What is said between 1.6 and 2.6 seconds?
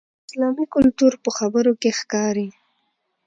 کې ښکاري.